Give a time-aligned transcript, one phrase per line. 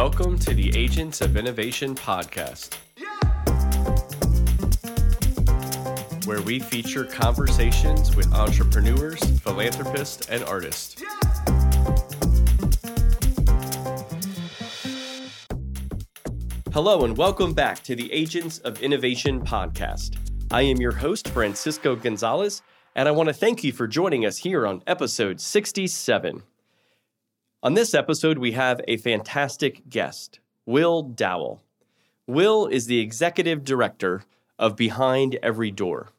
[0.00, 2.76] Welcome to the Agents of Innovation podcast,
[6.24, 11.02] where we feature conversations with entrepreneurs, philanthropists, and artists.
[16.72, 20.16] Hello, and welcome back to the Agents of Innovation podcast.
[20.52, 22.62] I am your host, Francisco Gonzalez,
[22.94, 26.44] and I want to thank you for joining us here on episode 67.
[27.60, 31.60] On this episode, we have a fantastic guest, Will Dowell.
[32.24, 34.22] Will is the executive director
[34.60, 36.10] of Behind Every Door.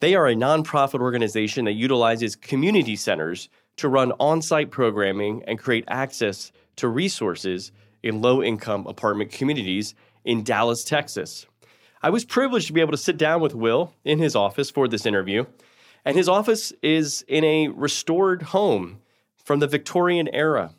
[0.00, 5.60] They are a nonprofit organization that utilizes community centers to run on site programming and
[5.60, 7.70] create access to resources
[8.02, 11.46] in low income apartment communities in Dallas, Texas.
[12.02, 14.88] I was privileged to be able to sit down with Will in his office for
[14.88, 15.44] this interview.
[16.04, 18.98] And his office is in a restored home
[19.44, 20.74] from the Victorian era.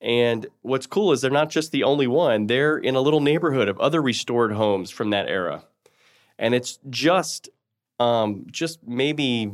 [0.00, 3.68] And what's cool is they're not just the only one, they're in a little neighborhood
[3.68, 5.64] of other restored homes from that era.
[6.38, 7.48] And it's just
[7.98, 9.52] um, just maybe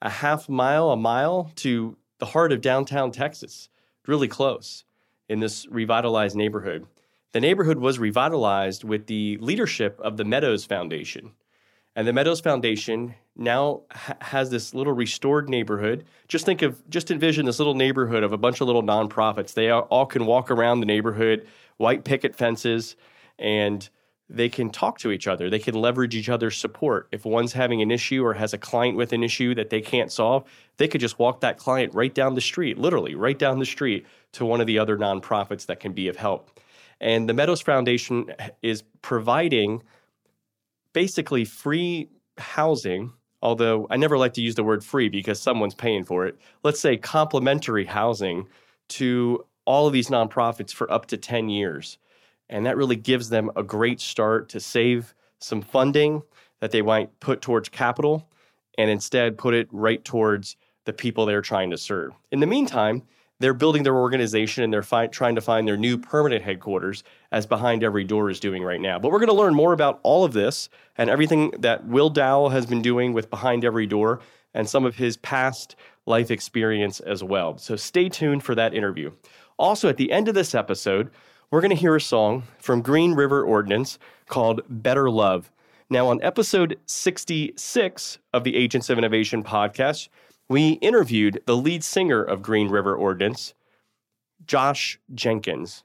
[0.00, 3.68] a half mile, a mile to the heart of downtown Texas,
[4.06, 4.84] really close
[5.28, 6.86] in this revitalized neighborhood.
[7.32, 11.32] The neighborhood was revitalized with the leadership of the Meadows Foundation.
[11.94, 16.04] And the Meadows Foundation now ha- has this little restored neighborhood.
[16.28, 19.54] Just think of, just envision this little neighborhood of a bunch of little nonprofits.
[19.54, 22.96] They all, all can walk around the neighborhood, white picket fences,
[23.38, 23.88] and
[24.28, 25.48] they can talk to each other.
[25.48, 27.08] They can leverage each other's support.
[27.12, 30.10] If one's having an issue or has a client with an issue that they can't
[30.10, 30.44] solve,
[30.78, 34.06] they could just walk that client right down the street, literally right down the street
[34.32, 36.60] to one of the other nonprofits that can be of help.
[37.00, 39.82] And the Meadows Foundation is providing
[40.92, 46.04] basically free housing, although I never like to use the word free because someone's paying
[46.04, 46.38] for it.
[46.62, 48.48] Let's say complimentary housing
[48.88, 51.98] to all of these nonprofits for up to 10 years.
[52.48, 56.22] And that really gives them a great start to save some funding
[56.60, 58.28] that they might put towards capital
[58.78, 62.12] and instead put it right towards the people they're trying to serve.
[62.30, 63.02] In the meantime,
[63.38, 67.46] they're building their organization and they're fi- trying to find their new permanent headquarters, as
[67.46, 68.98] Behind Every Door is doing right now.
[68.98, 72.50] But we're going to learn more about all of this and everything that Will Dowell
[72.50, 74.20] has been doing with Behind Every Door
[74.54, 75.76] and some of his past
[76.06, 77.58] life experience as well.
[77.58, 79.12] So stay tuned for that interview.
[79.58, 81.10] Also, at the end of this episode,
[81.50, 83.98] we're going to hear a song from Green River Ordinance
[84.28, 85.50] called Better Love.
[85.88, 90.08] Now, on episode 66 of the Agents of Innovation podcast,
[90.48, 93.54] we interviewed the lead singer of Green River Ordinance,
[94.46, 95.82] Josh Jenkins.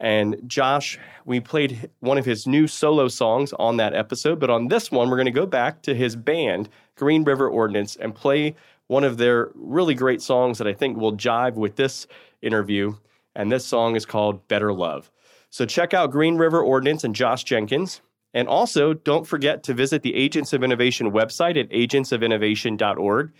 [0.00, 4.68] And Josh, we played one of his new solo songs on that episode, but on
[4.68, 8.56] this one, we're going to go back to his band, Green River Ordinance, and play
[8.86, 12.06] one of their really great songs that I think will jive with this
[12.40, 12.94] interview.
[13.36, 15.10] And this song is called Better Love.
[15.50, 18.00] So check out Green River Ordinance and Josh Jenkins.
[18.32, 23.32] And also, don't forget to visit the Agents of Innovation website at agentsofinnovation.org.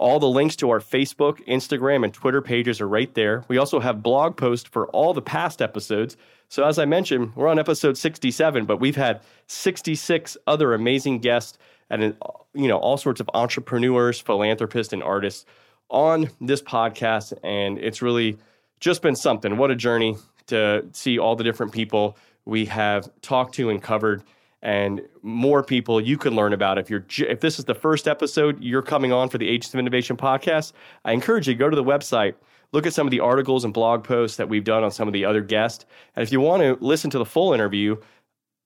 [0.00, 3.44] All the links to our Facebook, Instagram, and Twitter pages are right there.
[3.48, 6.16] We also have blog posts for all the past episodes.
[6.48, 11.58] So as I mentioned, we're on episode 67, but we've had 66 other amazing guests
[11.90, 12.16] and
[12.54, 15.44] you know all sorts of entrepreneurs, philanthropists, and artists
[15.90, 18.38] on this podcast, and it's really
[18.78, 19.58] just been something.
[19.58, 24.22] What a journey to see all the different people we have talked to and covered
[24.62, 26.78] and more people you can learn about.
[26.78, 29.80] If you're if this is the first episode you're coming on for the Agents of
[29.80, 30.72] Innovation podcast,
[31.04, 32.34] I encourage you to go to the website,
[32.72, 35.14] look at some of the articles and blog posts that we've done on some of
[35.14, 37.96] the other guests, and if you want to listen to the full interview,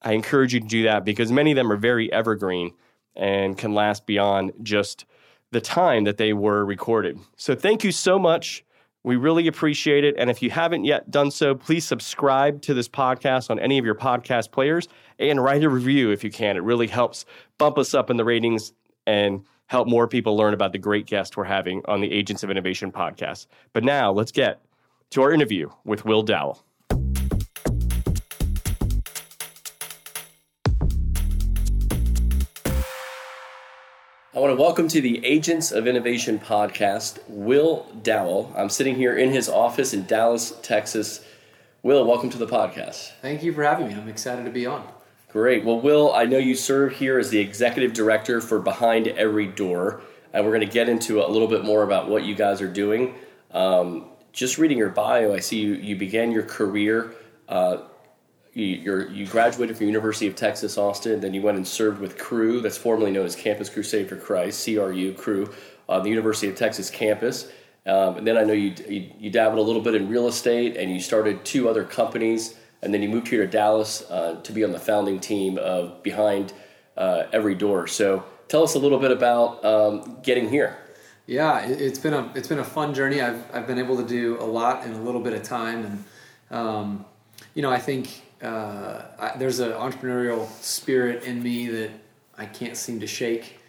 [0.03, 2.75] I encourage you to do that because many of them are very evergreen
[3.17, 5.07] and can last beyond just
[5.51, 7.19] the time that they were recorded.
[7.37, 8.65] So thank you so much
[9.05, 10.15] we really appreciate it.
[10.19, 13.85] And if you haven't yet done so, please subscribe to this podcast on any of
[13.85, 14.89] your podcast players
[15.19, 16.57] and write a review if you can.
[16.57, 17.27] It really helps
[17.59, 18.73] bump us up in the ratings
[19.07, 22.51] and help more people learn about the great guest we're having on the Agents of
[22.51, 23.47] Innovation podcast.
[23.75, 24.61] But now let's get
[25.11, 26.65] to our interview with Will Dowell.
[34.35, 38.53] I want to welcome to the Agents of Innovation podcast, Will Dowell.
[38.57, 41.25] I'm sitting here in his office in Dallas, Texas.
[41.85, 43.13] Will, welcome to the podcast.
[43.23, 43.95] Thank you for having me.
[43.95, 44.89] I'm excited to be on.
[45.29, 45.65] Great.
[45.65, 50.01] Well, Will, I know you serve here as the executive director for Behind Every Door,
[50.33, 52.67] and we're going to get into a little bit more about what you guys are
[52.67, 53.15] doing.
[53.53, 57.15] Um, just reading your bio, I see you, you began your career
[57.49, 57.83] uh,
[58.55, 62.61] you, you graduated from University of Texas Austin, then you went and served with Cru,
[62.61, 65.53] that's formerly known as Campus Crusade for Christ, CRU, Crew,
[65.89, 67.51] on the University of Texas campus.
[67.87, 70.77] Um, and then I know you, you, you dabbled a little bit in real estate,
[70.77, 74.53] and you started two other companies, and then you moved here to Dallas uh, to
[74.53, 76.53] be on the founding team of Behind
[76.97, 77.89] uh, Every Door.
[77.89, 80.79] So tell us a little bit about um, getting here.
[81.27, 83.23] Yeah, it, has been a it's been a fun journey.
[83.23, 86.05] I've I've been able to do a lot in a little bit of time, and
[86.51, 87.05] um,
[87.55, 91.91] you know I think uh, I, there's an entrepreneurial spirit in me that
[92.37, 93.61] I can't seem to shake,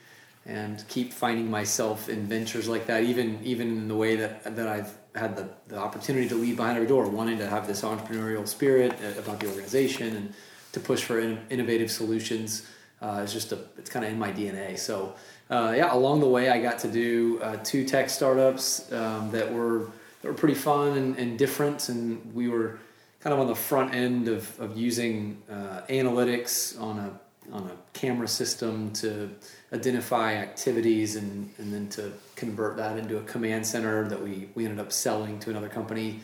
[0.45, 3.03] and keep finding myself in ventures like that.
[3.03, 6.75] Even even in the way that that I've had the, the opportunity to leave behind
[6.75, 10.33] every door, wanting to have this entrepreneurial spirit uh, about the organization and
[10.73, 12.67] to push for in, innovative solutions.
[13.01, 14.77] Uh, it's just a it's kind of in my DNA.
[14.77, 15.15] So
[15.49, 19.51] uh, yeah, along the way, I got to do uh, two tech startups um, that
[19.51, 19.91] were
[20.21, 22.79] that were pretty fun and, and, different, and we were
[23.25, 27.19] kind of on the front end of, of using uh, analytics on a
[27.51, 29.29] on a camera system to
[29.71, 34.65] identify activities and, and then to convert that into a command center that we, we
[34.65, 36.21] ended up selling to another company.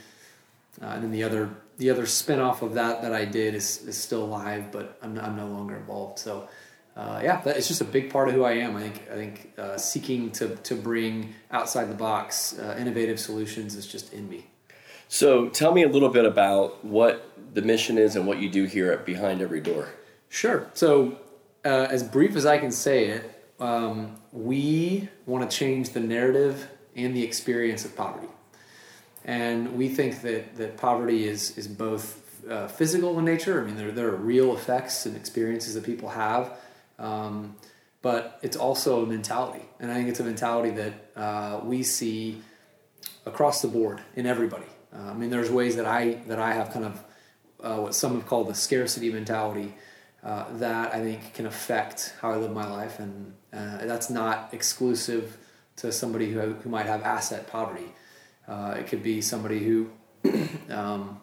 [0.81, 3.97] Uh, and then the other the other spinoff of that that I did is, is
[3.97, 6.19] still live, but I'm, I'm no longer involved.
[6.19, 6.47] So
[6.95, 8.75] uh, yeah, that, it's just a big part of who I am.
[8.75, 13.75] I think I think uh, seeking to to bring outside the box uh, innovative solutions
[13.75, 14.50] is just in me.
[15.13, 18.63] So tell me a little bit about what the mission is and what you do
[18.63, 19.89] here at Behind Every Door.
[20.29, 20.69] Sure.
[20.73, 21.19] So
[21.65, 26.65] uh, as brief as I can say it, um, we want to change the narrative
[26.95, 28.29] and the experience of poverty,
[29.25, 33.61] and we think that that poverty is is both uh, physical in nature.
[33.61, 36.57] I mean, there there are real effects and experiences that people have
[36.99, 37.55] um,
[38.01, 42.41] but it's also a mentality, and I think it's a mentality that uh, we see
[43.25, 44.70] across the board in everybody.
[44.93, 47.03] Uh, I mean, there's ways that I that I have kind of
[47.63, 49.73] uh, what some have called the scarcity mentality
[50.23, 54.49] uh, that I think can affect how I live my life, and uh, that's not
[54.53, 55.37] exclusive
[55.77, 57.93] to somebody who who might have asset poverty.
[58.47, 59.89] Uh, it could be somebody who
[60.69, 61.21] um,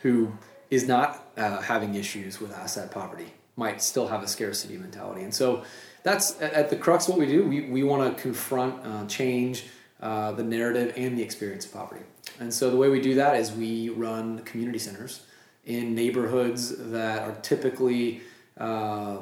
[0.00, 0.32] who
[0.70, 5.22] is not having issues with asset poverty might still have a scarcity mentality.
[5.22, 5.64] And so
[6.02, 7.46] that's at the crux of what we do.
[7.46, 9.66] We, we want to confront, uh, change
[10.02, 12.02] uh, the narrative and the experience of poverty.
[12.40, 15.22] And so the way we do that is we run community centers
[15.64, 18.20] in neighborhoods that are typically
[18.58, 19.18] uh,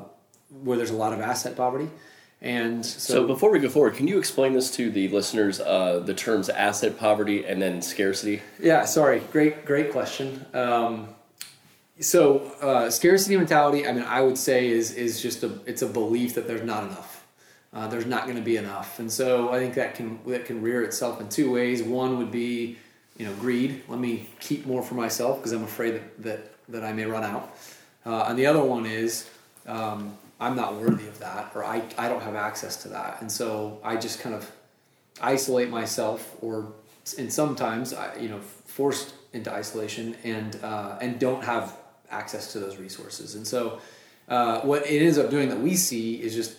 [0.48, 1.88] where there's a lot of asset poverty.
[2.42, 6.00] And so, so, before we go forward, can you explain this to the listeners, uh,
[6.02, 8.40] the terms asset poverty and then scarcity?
[8.58, 9.20] Yeah, sorry.
[9.30, 10.46] Great, great question.
[10.54, 11.08] Um,
[12.00, 15.86] so uh, scarcity mentality, I mean, I would say is is just a it's a
[15.86, 17.19] belief that there's not enough.
[17.72, 20.60] Uh, there's not going to be enough, and so I think that can that can
[20.60, 21.82] rear itself in two ways.
[21.82, 22.76] One would be,
[23.16, 23.84] you know, greed.
[23.86, 27.22] Let me keep more for myself because I'm afraid that that, that I may run
[27.22, 27.56] out.
[28.04, 29.30] Uh, and the other one is,
[29.68, 33.30] um, I'm not worthy of that, or I I don't have access to that, and
[33.30, 34.50] so I just kind of
[35.20, 36.72] isolate myself, or
[37.18, 41.76] and sometimes I you know forced into isolation and uh, and don't have
[42.10, 43.36] access to those resources.
[43.36, 43.80] And so,
[44.28, 46.56] uh, what it ends up doing that we see is just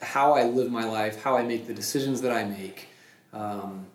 [0.00, 2.88] how I live my life, how I make the decisions that I make,
[3.32, 3.86] um,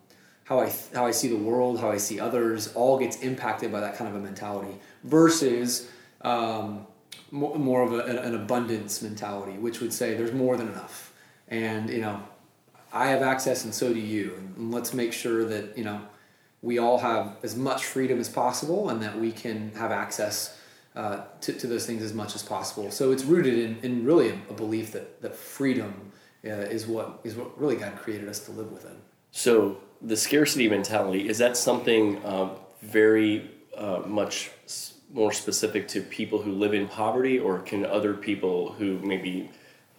[0.44, 3.80] how I how I see the world, how I see others, all gets impacted by
[3.80, 5.88] that kind of a mentality versus
[6.22, 6.86] um,
[7.30, 11.12] more of a, an abundance mentality, which would say there's more than enough,
[11.48, 12.22] and you know,
[12.92, 16.00] I have access and so do you, and let's make sure that you know
[16.62, 20.58] we all have as much freedom as possible and that we can have access
[20.94, 22.90] uh, to, to those things as much as possible.
[22.90, 26.12] So it's rooted in, in really a, a belief that, that freedom
[26.44, 28.96] uh, is what is what really God created us to live within.
[29.30, 32.50] So the scarcity mentality is that something uh,
[32.82, 34.50] very uh, much
[35.12, 39.50] more specific to people who live in poverty, or can other people who maybe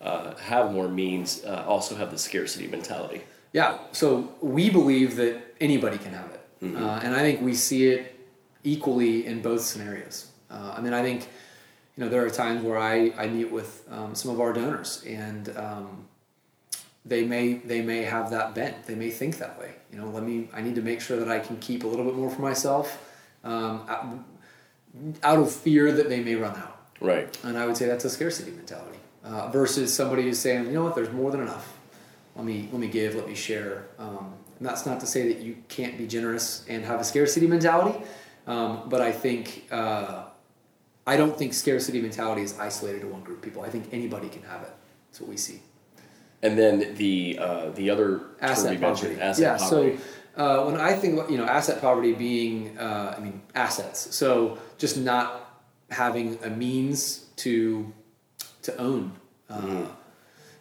[0.01, 3.21] uh, have more means uh, also have the scarcity mentality?
[3.53, 3.79] Yeah.
[3.91, 6.77] So we believe that anybody can have it, mm-hmm.
[6.77, 8.19] and I think we see it
[8.63, 10.31] equally in both scenarios.
[10.49, 11.27] Uh, I mean, I think
[11.97, 15.03] you know there are times where I, I meet with um, some of our donors
[15.05, 16.07] and um,
[17.05, 18.85] they may they may have that bent.
[18.85, 19.73] They may think that way.
[19.91, 20.49] You know, let me.
[20.53, 23.13] I need to make sure that I can keep a little bit more for myself,
[23.43, 24.25] um,
[25.21, 26.87] out of fear that they may run out.
[26.99, 27.37] Right.
[27.43, 30.83] And I would say that's a scarcity mentality uh, versus somebody who's saying, you know
[30.83, 31.77] what, there's more than enough.
[32.35, 33.13] Let me let me give.
[33.15, 33.85] Let me share.
[33.99, 37.45] Um, and that's not to say that you can't be generous and have a scarcity
[37.45, 38.03] mentality,
[38.47, 39.67] um, but I think.
[39.71, 40.25] Uh,
[41.07, 43.63] I don't think scarcity mentality is isolated to one group of people.
[43.63, 44.73] I think anybody can have it.
[45.07, 45.61] That's what we see.
[46.41, 49.19] And then the uh, the other asset poverty.
[49.19, 49.57] Asset yeah.
[49.57, 49.97] Poverty.
[49.97, 50.03] So
[50.41, 54.15] uh, when I think about you know asset poverty being uh, I mean assets.
[54.15, 57.93] So just not having a means to
[58.63, 59.13] to own.
[59.49, 59.87] Mm.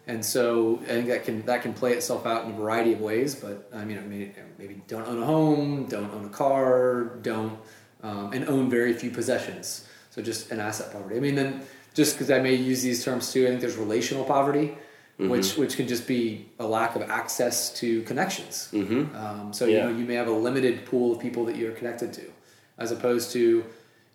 [0.07, 3.01] And so I think that can that can play itself out in a variety of
[3.01, 3.33] ways.
[3.35, 7.57] But I mean, maybe, maybe don't own a home, don't own a car, don't
[8.03, 9.87] um, and own very few possessions.
[10.15, 11.17] So just an asset poverty.
[11.17, 11.61] I mean, then
[11.93, 14.77] just because I may use these terms too, I think there's relational poverty,
[15.19, 15.27] mm-hmm.
[15.27, 18.69] which which can just be a lack of access to connections.
[18.71, 19.13] Mm-hmm.
[19.13, 19.75] Um, so yeah.
[19.75, 22.31] you know you may have a limited pool of people that you're connected to,
[22.77, 23.65] as opposed to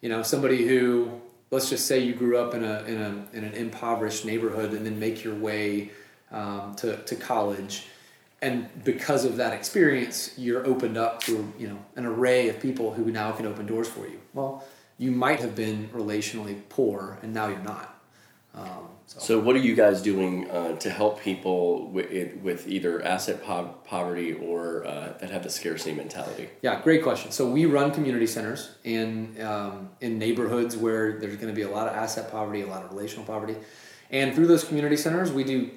[0.00, 3.44] you know somebody who let's just say you grew up in a in a in
[3.44, 5.90] an impoverished neighborhood and then make your way
[6.32, 7.88] um, to to college
[8.40, 12.94] and because of that experience you're opened up to you know an array of people
[12.94, 14.64] who now can open doors for you well
[15.00, 17.98] you might have been relationally poor and now you're not.
[18.54, 19.18] Um, so.
[19.20, 19.38] so.
[19.38, 24.34] what are you guys doing uh, to help people with, with either asset po- poverty
[24.34, 26.50] or uh, that have the scarcity mentality?
[26.60, 27.32] Yeah great question.
[27.32, 31.70] So we run community centers in um, in neighborhoods where there's going to be a
[31.70, 33.56] lot of asset poverty a lot of relational poverty.
[34.10, 35.70] And through those community centers we do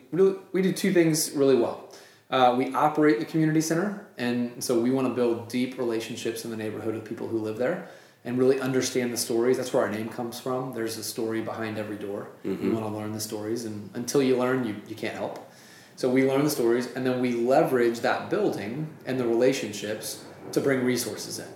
[0.52, 1.90] we do two things really well.
[2.30, 6.50] Uh, we operate the community center, and so we want to build deep relationships in
[6.52, 7.88] the neighborhood with people who live there
[8.26, 9.58] and really understand the stories.
[9.58, 10.74] That's where our name comes from.
[10.74, 12.30] There's a story behind every door.
[12.46, 12.66] Mm-hmm.
[12.66, 15.52] You want to learn the stories, and until you learn, you, you can't help.
[15.96, 20.62] So we learn the stories, and then we leverage that building and the relationships to
[20.62, 21.48] bring resources in.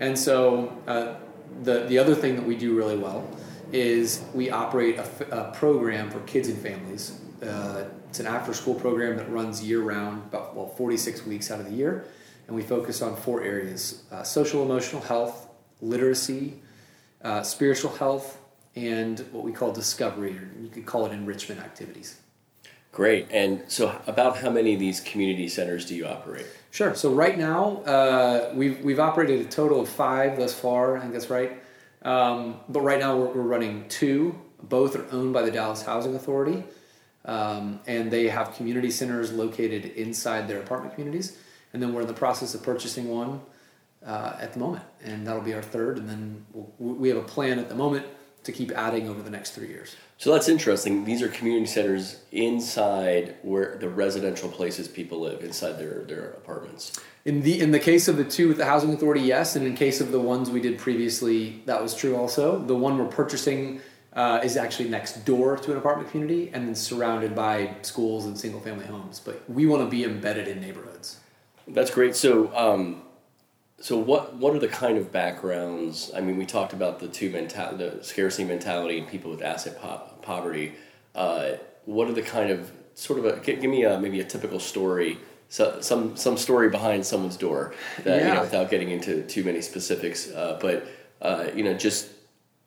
[0.00, 1.14] And so uh,
[1.62, 3.28] the the other thing that we do really well
[3.72, 7.18] is we operate a, a program for kids and families.
[7.42, 11.60] Uh, it's an after school program that runs year round, about well 46 weeks out
[11.60, 12.06] of the year,
[12.46, 15.48] and we focus on four areas: uh, social emotional health,
[15.82, 16.54] literacy,
[17.22, 18.38] uh, spiritual health,
[18.74, 22.18] and what we call discovery, or you could call it enrichment activities.
[22.90, 23.28] Great.
[23.30, 26.46] And so, about how many of these community centers do you operate?
[26.70, 26.94] Sure.
[26.94, 30.96] So right now, uh, we've we've operated a total of five thus far.
[30.96, 31.52] I think that's right.
[32.02, 34.38] Um, but right now, we're, we're running two.
[34.62, 36.64] Both are owned by the Dallas Housing Authority.
[37.24, 41.38] Um, and they have community centers located inside their apartment communities.
[41.72, 43.40] And then we're in the process of purchasing one
[44.04, 45.98] uh, at the moment, and that'll be our third.
[45.98, 48.06] And then we'll, we have a plan at the moment
[48.44, 49.94] to keep adding over the next three years.
[50.18, 51.04] So that's interesting.
[51.04, 57.00] These are community centers inside where the residential places people live, inside their, their apartments.
[57.24, 59.74] In the in the case of the two with the housing authority, yes, and in
[59.74, 62.58] case of the ones we did previously, that was true also.
[62.58, 63.80] The one we're purchasing
[64.12, 68.38] uh, is actually next door to an apartment community and then surrounded by schools and
[68.38, 69.20] single family homes.
[69.20, 71.18] But we want to be embedded in neighborhoods.
[71.68, 72.16] That's great.
[72.16, 73.02] So, um,
[73.82, 76.10] so what what are the kind of backgrounds?
[76.14, 79.80] I mean, we talked about the two mental the scarcity mentality and people with asset
[79.82, 80.74] po- poverty.
[81.14, 81.52] Uh,
[81.84, 85.18] what are the kind of sort of a give me a, maybe a typical story
[85.48, 87.74] so, some some story behind someone's door
[88.04, 88.28] that yeah.
[88.28, 90.86] you know, without getting into too many specifics uh, but
[91.20, 92.08] uh, you know just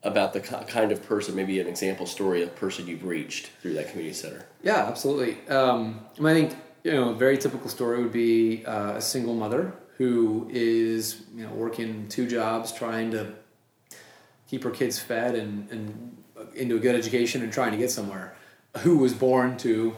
[0.06, 3.74] about the kind of person, maybe an example story of a person you've reached through
[3.74, 4.46] that community center.
[4.62, 5.36] Yeah, absolutely.
[5.50, 9.74] Um, I think you know a very typical story would be uh, a single mother
[9.98, 13.34] who is you know working two jobs, trying to
[14.48, 16.18] keep her kids fed and, and
[16.54, 18.36] into a good education and trying to get somewhere.
[18.80, 19.96] Who was born to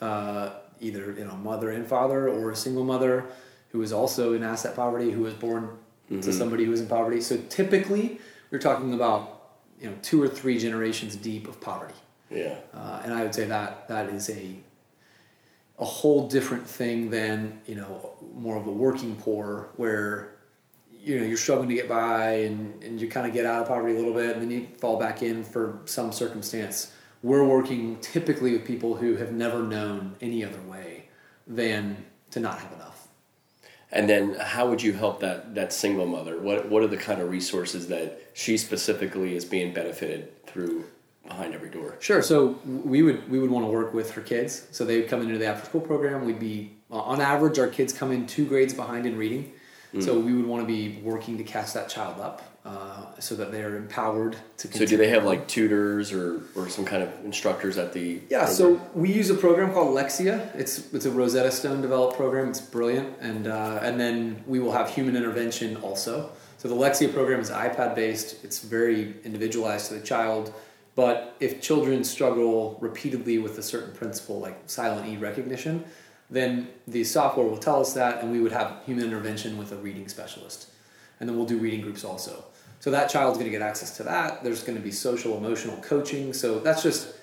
[0.00, 3.24] uh, either you know mother and father or a single mother
[3.70, 5.70] who is also in asset poverty, who was born
[6.10, 6.20] mm-hmm.
[6.20, 7.20] to somebody who is in poverty.
[7.20, 11.94] So typically, we're talking about you know two or three generations deep of poverty.
[12.30, 12.56] Yeah.
[12.74, 14.56] Uh, and I would say that that is a
[15.78, 20.36] a whole different thing than you know more of a working poor where
[20.90, 23.68] you know you're struggling to get by and, and you kind of get out of
[23.68, 26.92] poverty a little bit and then you fall back in for some circumstance
[27.22, 31.08] we're working typically with people who have never known any other way
[31.46, 33.08] than to not have enough
[33.90, 36.38] and then how would you help that that single mother?
[36.38, 40.84] What what are the kind of resources that she specifically is being benefited through
[41.38, 41.96] behind every door?
[42.00, 42.22] Sure.
[42.22, 44.66] So we would we would want to work with her kids.
[44.72, 46.24] So they would come into the after school program.
[46.24, 49.52] We'd be on average our kids come in two grades behind in reading.
[49.94, 50.02] Mm.
[50.02, 53.52] So we would want to be working to catch that child up uh, so that
[53.52, 54.68] they're empowered to.
[54.68, 54.86] Continue.
[54.86, 58.20] So do they have like tutors or, or some kind of instructors at the?
[58.28, 58.54] Yeah, program?
[58.54, 60.54] so we use a program called Lexia.
[60.54, 62.48] It's it's a Rosetta Stone developed program.
[62.48, 66.30] It's brilliant, and uh, and then we will have human intervention also.
[66.58, 68.44] So the Lexia program is iPad based.
[68.44, 70.52] It's very individualized to the child.
[70.98, 75.84] But if children struggle repeatedly with a certain principle, like silent E recognition,
[76.28, 79.76] then the software will tell us that, and we would have human intervention with a
[79.76, 80.70] reading specialist.
[81.20, 82.44] And then we'll do reading groups also.
[82.80, 84.42] So that child's going to get access to that.
[84.42, 86.32] There's going to be social emotional coaching.
[86.32, 87.14] So that's just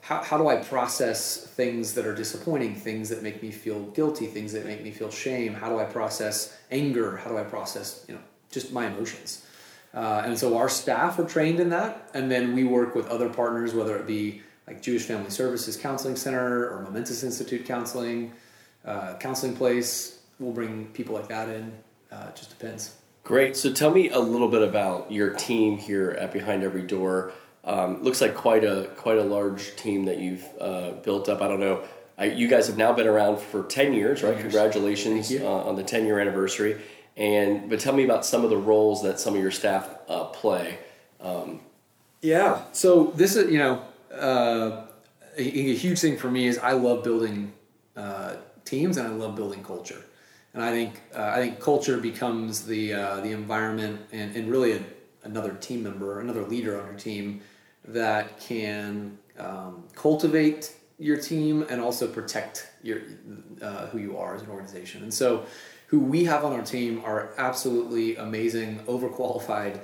[0.00, 4.24] how, how do I process things that are disappointing, things that make me feel guilty,
[4.24, 5.52] things that make me feel shame?
[5.52, 7.18] How do I process anger?
[7.18, 9.44] How do I process, you know, just my emotions?
[9.94, 12.10] Uh, and so our staff are trained in that.
[12.14, 16.16] And then we work with other partners, whether it be like Jewish Family Services Counseling
[16.16, 18.32] Center or Momentous Institute Counseling,
[18.84, 20.20] uh, Counseling Place.
[20.38, 21.72] We'll bring people like that in.
[22.12, 22.94] Uh, it just depends.
[23.24, 23.56] Great.
[23.56, 27.32] So tell me a little bit about your team here at Behind Every Door.
[27.64, 31.42] Um, looks like quite a quite a large team that you've uh, built up.
[31.42, 31.82] I don't know.
[32.16, 34.30] I, you guys have now been around for ten years, right?
[34.30, 34.52] 10 years.
[34.54, 36.80] Congratulations uh, on the ten year anniversary.
[37.18, 40.24] And but tell me about some of the roles that some of your staff uh,
[40.26, 40.78] play.
[41.20, 41.60] Um,
[42.22, 42.62] Yeah.
[42.72, 43.82] So this is you know
[44.12, 44.86] uh,
[45.36, 47.52] a, a huge thing for me is I love building
[47.96, 50.02] uh, teams and I love building culture,
[50.54, 54.72] and I think uh, I think culture becomes the uh, the environment and, and really
[54.72, 54.82] a,
[55.24, 57.40] another team member, another leader on your team
[57.84, 63.00] that can um, cultivate your team and also protect your
[63.62, 65.02] uh, who you are as an organization.
[65.02, 65.46] And so,
[65.88, 69.80] who we have on our team are absolutely amazing, overqualified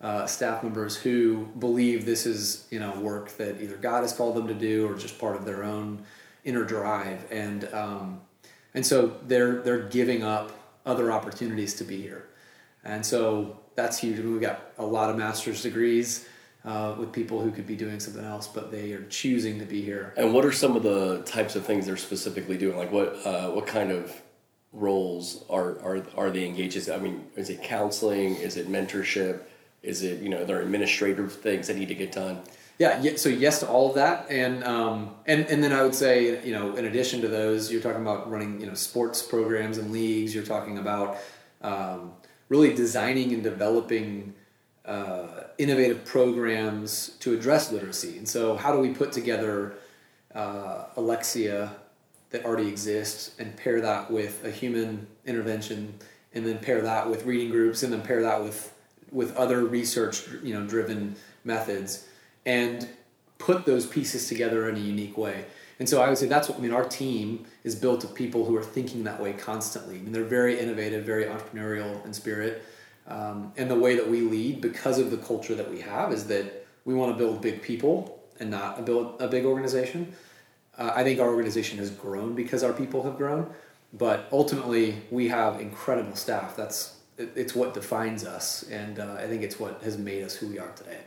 [0.00, 4.36] uh, staff members who believe this is you know work that either God has called
[4.36, 6.04] them to do or just part of their own
[6.44, 8.20] inner drive, and um,
[8.74, 10.52] and so they're they're giving up
[10.86, 12.28] other opportunities to be here,
[12.84, 14.20] and so that's huge.
[14.20, 16.28] I mean, we've got a lot of master's degrees
[16.64, 19.82] uh, with people who could be doing something else, but they are choosing to be
[19.82, 20.14] here.
[20.16, 22.78] and what are some of the types of things they're specifically doing?
[22.78, 24.22] Like what uh, what kind of
[24.72, 26.76] roles are are are they engaged?
[26.76, 28.36] Is, I mean, is it counseling?
[28.36, 29.40] Is it mentorship?
[29.82, 32.42] Is it you know there are administrative things that need to get done?
[32.78, 33.16] Yeah.
[33.16, 36.52] So yes to all of that, and um, and and then I would say, you
[36.52, 40.34] know, in addition to those, you're talking about running, you know, sports programs and leagues.
[40.34, 41.18] You're talking about
[41.60, 42.12] um,
[42.48, 44.34] really designing and developing
[44.84, 48.16] uh, innovative programs to address literacy.
[48.16, 49.74] And so, how do we put together
[50.34, 51.70] uh, a Lexia
[52.30, 55.94] that already exists and pair that with a human intervention,
[56.34, 58.74] and then pair that with reading groups, and then pair that with
[59.10, 62.06] with other research, you know, driven methods,
[62.44, 62.86] and
[63.38, 65.46] put those pieces together in a unique way.
[65.78, 66.72] And so I would say that's what I mean.
[66.72, 69.96] Our team is built of people who are thinking that way constantly.
[69.96, 72.64] I mean, they're very innovative, very entrepreneurial in spirit,
[73.06, 76.26] um, and the way that we lead because of the culture that we have is
[76.26, 80.12] that we want to build big people and not a build a big organization.
[80.78, 83.50] Uh, I think our organization has grown because our people have grown,
[83.92, 86.56] but ultimately we have incredible staff.
[86.56, 90.36] That's it- it's what defines us, and uh, I think it's what has made us
[90.36, 90.98] who we are today.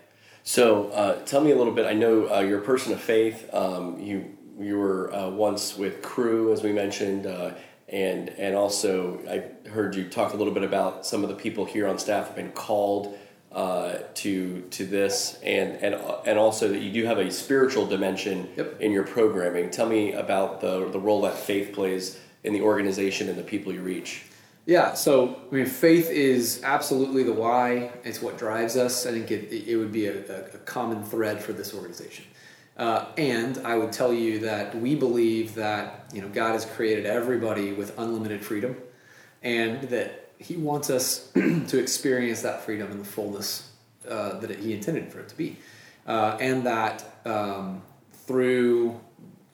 [0.44, 1.86] So, uh, tell me a little bit.
[1.86, 3.50] I know uh, you're a person of faith.
[3.54, 4.26] Um, you
[4.60, 7.52] you were uh, once with Cru, as we mentioned, uh,
[7.88, 11.64] and and also I heard you talk a little bit about some of the people
[11.64, 13.18] here on staff have been called
[13.52, 18.50] uh, to to this, and and and also that you do have a spiritual dimension
[18.56, 18.82] Yep.
[18.82, 19.70] in your programming.
[19.70, 23.74] Tell me about the the role that faith plays in the organization and the people
[23.74, 24.24] you reach.
[24.66, 27.92] Yeah, so I mean, faith is absolutely the why.
[28.04, 29.06] It's what drives us.
[29.06, 32.26] I think it, it would be a, a common thread for this organization.
[32.78, 37.06] Uh, and I would tell you that we believe that you know God has created
[37.06, 38.78] everybody with unlimited freedom,
[39.44, 43.72] and that He wants us to experience that freedom in the fullness
[44.08, 45.58] uh, that He intended for it to be,
[46.08, 47.84] uh, and that um,
[48.26, 49.00] through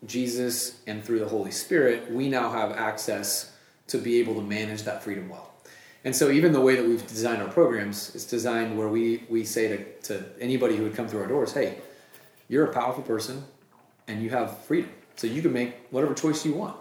[0.05, 3.53] Jesus and through the Holy Spirit, we now have access
[3.87, 5.51] to be able to manage that freedom well.
[6.03, 9.43] And so, even the way that we've designed our programs is designed where we, we
[9.43, 11.79] say to, to anybody who would come through our doors, hey,
[12.47, 13.43] you're a powerful person
[14.07, 14.91] and you have freedom.
[15.17, 16.77] So, you can make whatever choice you want.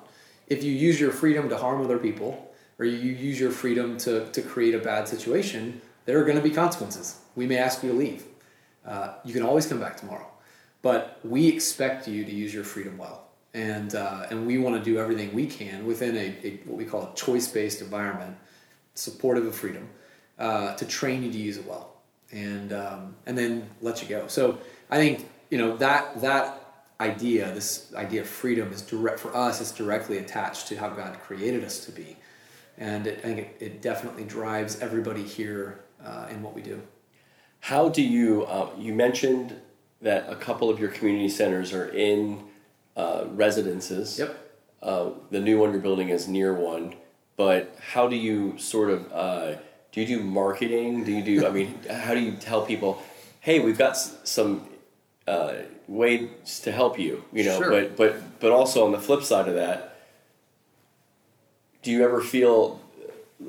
[0.47, 2.46] If you use your freedom to harm other people
[2.79, 6.43] or you use your freedom to, to create a bad situation, there are going to
[6.43, 7.21] be consequences.
[7.35, 8.25] We may ask you to leave.
[8.85, 10.31] Uh, you can always come back tomorrow.
[10.83, 13.25] But we expect you to use your freedom well.
[13.55, 16.85] And, uh, and we want to do everything we can within a, a what we
[16.85, 18.37] call a choice based environment,
[18.95, 19.89] supportive of freedom,
[20.39, 21.97] uh, to train you to use it well
[22.31, 24.27] and, um, and then let you go.
[24.27, 24.59] So
[24.91, 26.63] I think you know that, that
[27.01, 31.19] idea, this idea of freedom, is direct for us, it's directly attached to how God
[31.21, 32.17] created us to be.
[32.79, 36.83] And it, I think it, it definitely drives everybody here uh, in what we do.
[37.61, 38.45] How do you?
[38.45, 39.57] Uh, you mentioned
[40.03, 42.45] that a couple of your community centers are in
[42.97, 44.19] uh, residences.
[44.19, 44.43] Yep.
[44.83, 46.95] Uh, the new one you're building is near one,
[47.37, 49.55] but how do you sort of uh,
[49.91, 51.05] do you do marketing?
[51.05, 51.47] Do you do?
[51.47, 53.03] I mean, how do you tell people,
[53.41, 54.69] hey, we've got s- some
[55.27, 55.55] uh,
[55.89, 57.59] ways to help you, you know?
[57.59, 57.71] Sure.
[57.71, 59.96] But but but also on the flip side of that,
[61.87, 62.81] do you ever feel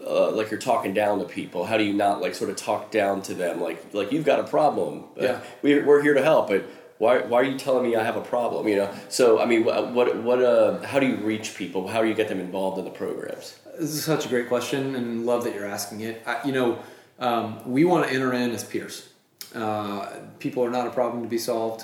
[0.05, 1.65] uh, like you're talking down to people?
[1.65, 3.59] How do you not like sort of talk down to them?
[3.59, 5.05] Like like you've got a problem.
[5.19, 5.39] Uh, Yeah.
[5.63, 6.63] we, we're here to help, but
[6.99, 8.67] why, why are you telling me I have a problem?
[8.67, 8.89] You know.
[9.09, 11.87] So I mean, what what, what uh, how do you reach people?
[11.87, 13.57] How do you get them involved in the programs?
[13.79, 16.21] This is such a great question, and love that you're asking it.
[16.27, 16.77] I, you know,
[17.17, 19.09] um, we want to enter in as peers.
[19.55, 20.05] Uh,
[20.37, 21.81] people are not a problem to be solved.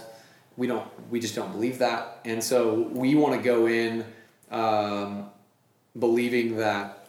[0.56, 2.58] we don't we just don't believe that and so
[3.02, 4.06] we want to go in
[4.52, 5.30] um,
[5.98, 7.08] believing that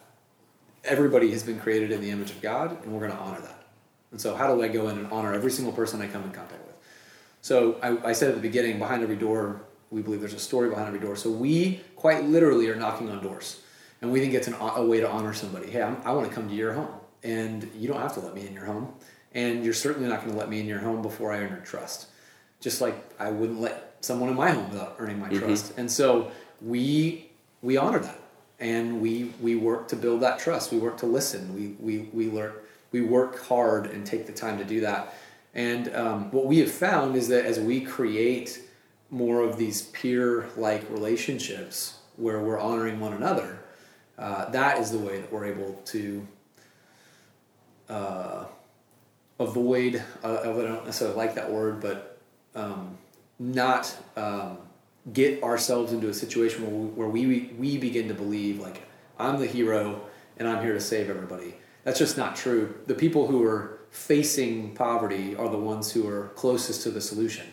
[0.83, 3.63] everybody has been created in the image of god and we're going to honor that.
[4.11, 6.31] And so how do i go in and honor every single person i come in
[6.31, 6.75] contact with?
[7.41, 10.69] So I, I said at the beginning behind every door we believe there's a story
[10.69, 11.15] behind every door.
[11.15, 13.61] So we quite literally are knocking on doors
[14.01, 15.69] and we think it's an, a way to honor somebody.
[15.69, 16.93] Hey I'm, i want to come to your home
[17.23, 18.93] and you don't have to let me in your home
[19.33, 21.59] and you're certainly not going to let me in your home before i earn your
[21.59, 22.07] trust.
[22.61, 25.39] Just like I wouldn't let someone in my home without earning my mm-hmm.
[25.39, 25.73] trust.
[25.77, 27.29] And so we
[27.61, 28.19] we honor that,
[28.59, 30.71] and we we work to build that trust.
[30.71, 31.53] We work to listen.
[31.53, 32.53] We we we learn.
[32.91, 35.13] We work hard and take the time to do that.
[35.53, 38.61] And um, what we have found is that as we create
[39.09, 43.59] more of these peer-like relationships where we're honoring one another,
[44.17, 46.27] uh, that is the way that we're able to
[47.89, 48.45] uh,
[49.39, 50.01] avoid.
[50.23, 52.17] Uh, I don't necessarily like that word, but
[52.55, 52.97] um,
[53.39, 54.57] not um,
[55.13, 56.63] get ourselves into a situation
[56.95, 58.83] where we, where we we begin to believe like
[59.19, 60.01] I'm the hero
[60.37, 61.55] and I'm here to save everybody.
[61.83, 62.75] That's just not true.
[62.87, 67.45] The people who are facing poverty are the ones who are closest to the solution.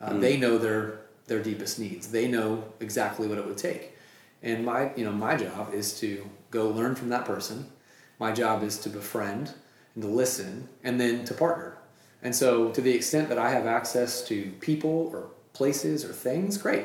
[0.00, 0.20] Uh, mm.
[0.20, 2.08] They know their their deepest needs.
[2.08, 3.96] They know exactly what it would take.
[4.42, 7.70] And my you know my job is to go learn from that person.
[8.18, 9.52] My job is to befriend
[9.94, 11.76] and to listen and then to partner
[12.22, 16.58] and so, to the extent that I have access to people or places or things,
[16.58, 16.84] great.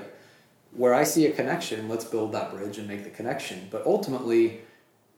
[0.71, 3.67] Where I see a connection, let's build that bridge and make the connection.
[3.69, 4.61] But ultimately,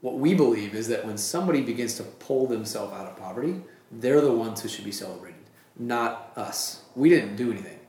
[0.02, 3.62] what we believe is that when somebody begins to pull themselves out of poverty,
[3.92, 5.40] they're the ones who should be celebrated,
[5.78, 6.84] not us.
[6.96, 7.80] We didn't do anything.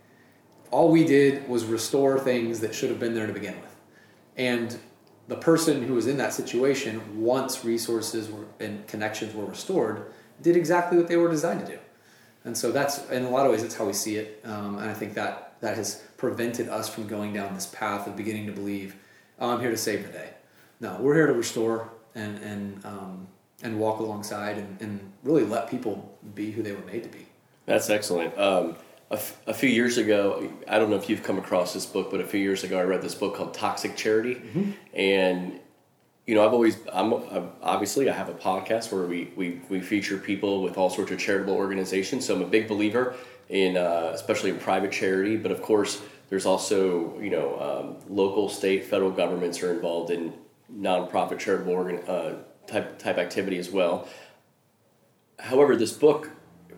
[0.71, 3.77] All we did was restore things that should have been there to begin with.
[4.37, 4.79] And
[5.29, 10.57] the person who was in that situation, once resources were, and connections were restored, did
[10.57, 11.79] exactly what they were designed to do.
[12.45, 14.91] And so that's in a lot of ways that's how we see it, um, and
[14.91, 18.53] I think that that has prevented us from going down this path of beginning to
[18.53, 18.97] believe,
[19.41, 20.29] oh, I'm here to save the day.
[20.79, 23.27] No, we're here to restore and and um,
[23.63, 27.27] and walk alongside and, and really let people be who they were made to be.
[27.65, 28.37] That's excellent.
[28.39, 28.77] Um,
[29.11, 32.11] a, f- a few years ago, I don't know if you've come across this book,
[32.11, 34.73] but a few years ago, I read this book called Toxic Charity, mm-hmm.
[34.93, 35.61] and
[36.27, 39.81] you know, I've always, I'm, I'm, obviously, I have a podcast where we, we, we
[39.81, 42.25] feature people with all sorts of charitable organizations.
[42.25, 43.15] So I'm a big believer
[43.49, 45.37] in, uh, especially in private charity.
[45.37, 50.33] But of course, there's also, you know, um, local, state, federal governments are involved in
[50.73, 54.09] nonprofit charitable organ, uh, type, type activity as well.
[55.39, 56.31] However, this book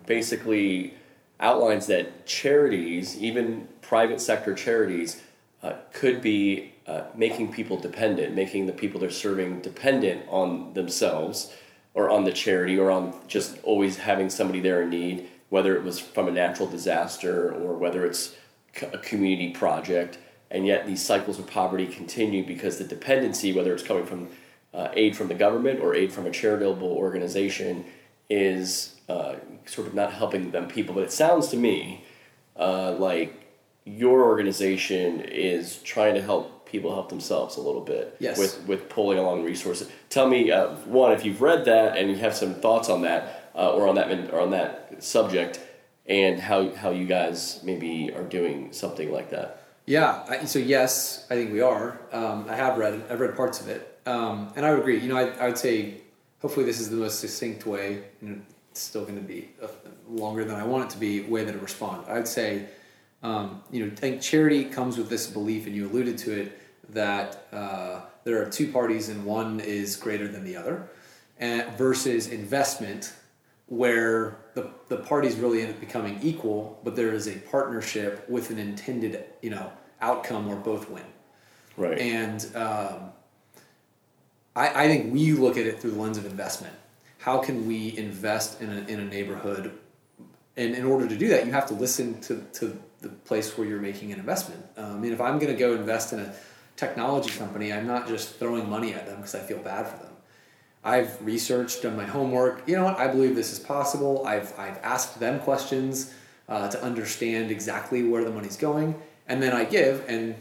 [0.05, 0.93] basically
[1.39, 5.21] outlines that charities, even private sector charities,
[5.63, 11.53] uh, could be uh, making people dependent, making the people they're serving dependent on themselves
[11.93, 15.83] or on the charity or on just always having somebody there in need, whether it
[15.83, 18.35] was from a natural disaster or whether it's
[18.81, 20.17] a community project.
[20.49, 24.29] And yet these cycles of poverty continue because the dependency, whether it's coming from
[24.73, 27.85] uh, aid from the government or aid from a charitable organization,
[28.29, 30.93] is uh, sort of not helping them people.
[30.93, 32.03] But it sounds to me
[32.57, 33.33] uh, like
[33.85, 38.37] your organization is trying to help people help themselves a little bit yes.
[38.37, 39.89] with with pulling along resources.
[40.09, 43.36] Tell me uh, one if you've read that and you have some thoughts on that
[43.57, 45.59] uh, or on that or on that subject
[46.05, 49.63] and how how you guys maybe are doing something like that.
[49.85, 51.99] Yeah, I, so yes, I think we are.
[52.11, 54.99] Um, I have read I've read parts of it, um, and I would agree.
[54.99, 56.01] You know, I, I would say
[56.41, 58.03] hopefully this is the most succinct way.
[58.21, 59.49] And it's still going to be
[60.07, 61.21] longer than I want it to be.
[61.21, 62.05] Way that to respond.
[62.07, 62.67] I'd say
[63.23, 66.59] um, you know, I think charity comes with this belief, and you alluded to it,
[66.89, 70.89] that uh, there are two parties and one is greater than the other,
[71.39, 73.13] and versus investment,
[73.67, 78.49] where the, the parties really end up becoming equal, but there is a partnership with
[78.49, 81.03] an intended, you know, outcome where both win.
[81.75, 81.97] Right.
[81.99, 83.11] And um,
[84.55, 86.73] I, I think we look at it through the lens of investment.
[87.19, 89.77] How can we invest in a, in a neighborhood?
[90.55, 93.67] And in order to do that, you have to listen to, to the place where
[93.67, 94.65] you're making an investment.
[94.77, 96.33] Um, I mean, if I'm going to go invest in a
[96.77, 100.06] technology company, I'm not just throwing money at them because I feel bad for them.
[100.83, 102.67] I've researched, done my homework.
[102.67, 102.97] You know what?
[102.97, 104.25] I believe this is possible.
[104.25, 106.13] I've, I've asked them questions
[106.47, 108.95] uh, to understand exactly where the money's going,
[109.27, 110.35] and then I give, and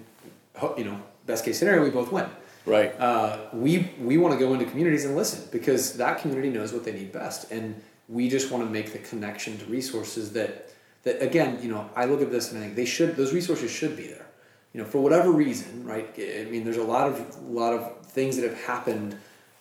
[0.76, 2.26] you know, best case scenario, we both win.
[2.64, 2.98] Right.
[3.00, 6.84] Uh, we we want to go into communities and listen because that community knows what
[6.84, 10.70] they need best, and we just want to make the connection to resources that
[11.04, 13.70] that again, you know, I look at this and I think they should those resources
[13.70, 14.26] should be there.
[14.72, 16.08] You know, for whatever reason, right?
[16.18, 19.16] I mean, there's a lot of a lot of things that have happened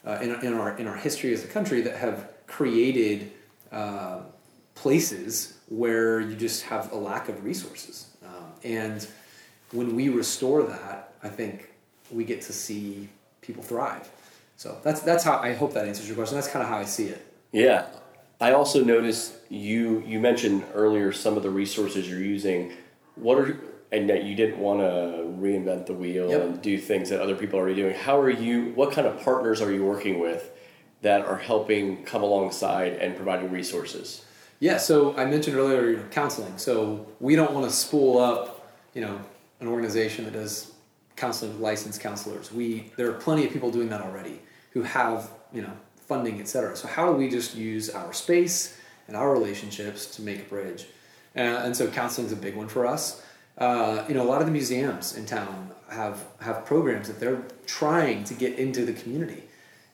[0.05, 3.31] uh, in, in our in our history as a country that have created
[3.71, 4.19] uh,
[4.75, 8.07] places where you just have a lack of resources.
[8.23, 9.07] Um, and
[9.71, 11.71] when we restore that, I think
[12.11, 13.09] we get to see
[13.41, 14.09] people thrive.
[14.57, 16.35] So that's that's how I hope that answers your question.
[16.35, 17.25] That's kind of how I see it.
[17.51, 17.87] Yeah,
[18.39, 22.73] I also noticed you you mentioned earlier some of the resources you're using.
[23.15, 23.57] What are
[23.91, 24.85] and that you didn't want to
[25.39, 26.41] reinvent the wheel Yep.
[26.41, 27.95] and do things that other people are already doing.
[27.95, 28.71] How are you?
[28.75, 30.51] What kind of partners are you working with
[31.01, 34.25] that are helping come alongside and providing resources?
[34.59, 36.57] Yeah, so I mentioned earlier you know, counseling.
[36.57, 39.19] So we don't want to spool up, you know,
[39.59, 40.71] an organization that does
[41.15, 42.51] counseling with licensed counselors.
[42.51, 45.71] We there are plenty of people doing that already who have you know
[46.07, 46.75] funding, et cetera.
[46.75, 50.87] So how do we just use our space and our relationships to make a bridge?
[51.35, 53.21] Uh, and so counseling is a big one for us.
[53.57, 57.43] Uh, you know, a lot of the museums in town have have programs that they're
[57.65, 59.43] trying to get into the community.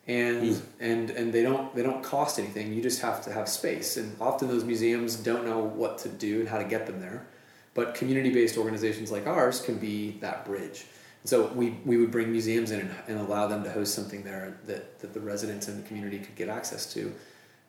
[0.08, 2.74] And and and they don't they don't cost anything.
[2.74, 3.97] You just have to have space.
[3.97, 7.28] And often those museums don't know what to do and how to get them there.
[7.74, 10.86] But community-based organizations like ours can be that bridge.
[11.24, 14.58] So we, we would bring museums in and, and allow them to host something there
[14.65, 17.13] that, that the residents and the community could get access to.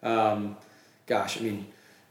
[0.03, 0.57] Um,
[1.07, 1.67] gosh i mean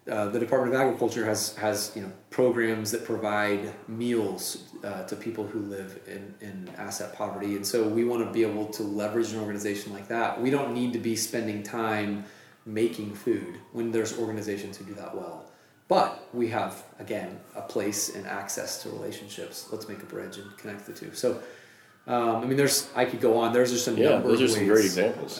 [0.09, 5.15] uh, the Department of Agriculture has has you know programs that provide meals uh, to
[5.15, 8.81] people who live in, in asset poverty, and so we want to be able to
[8.81, 10.41] leverage an organization like that.
[10.41, 12.25] We don't need to be spending time
[12.65, 15.51] making food when there's organizations who do that well,
[15.87, 19.67] but we have again a place and access to relationships.
[19.71, 21.13] Let's make a bridge and connect the two.
[21.13, 21.43] So,
[22.07, 23.53] um, I mean, there's I could go on.
[23.53, 25.39] There's just a Yeah, those are some great examples.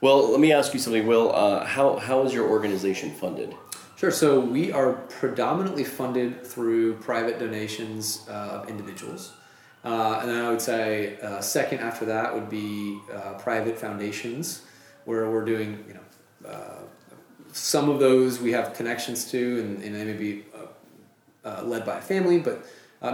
[0.00, 1.34] Well, let me ask you something, Will.
[1.34, 3.56] Uh, how how is your organization funded?
[3.98, 4.12] Sure.
[4.12, 9.32] So we are predominantly funded through private donations uh, of individuals.
[9.84, 14.62] Uh, and then I would say uh, second after that would be uh, private foundations,
[15.04, 16.78] where we're doing, you know, uh,
[17.50, 20.44] some of those we have connections to, and, and they may be
[21.44, 22.64] uh, led by a family, but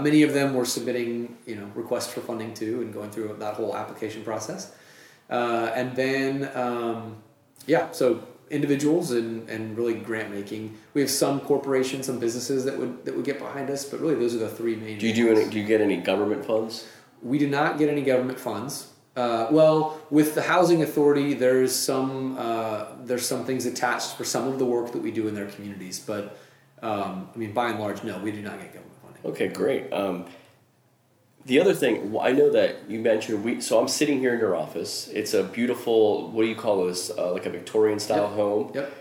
[0.02, 3.54] many of them we're submitting, you know, requests for funding to and going through that
[3.54, 4.74] whole application process.
[5.30, 7.22] And then, um,
[7.66, 10.76] yeah, so individuals and, and really grant making.
[10.92, 14.14] We have some corporations, some businesses that would that would get behind us, but really
[14.14, 14.98] those are the three main.
[14.98, 15.48] Do you do any?
[15.48, 16.86] Do you get any government funds?
[17.22, 18.90] We do not get any government funds.
[19.16, 24.48] Uh, well, with the housing authority, there's some uh, there's some things attached for some
[24.48, 26.36] of the work that we do in their communities, but
[26.82, 29.30] um, I mean, by and large, no, we do not get government funding.
[29.30, 29.92] Okay, great.
[29.92, 30.26] Um,
[31.46, 33.60] the other thing, I know that you mentioned we.
[33.60, 35.08] So I'm sitting here in your office.
[35.12, 36.30] It's a beautiful.
[36.30, 37.10] What do you call this?
[37.16, 38.32] Uh, like a Victorian style Yep.
[38.32, 38.92] home, Yep.